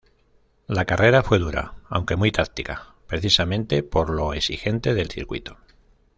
[0.65, 5.59] La carrera fue dura, aunque muy táctica, precisamente por lo exigente del circuito.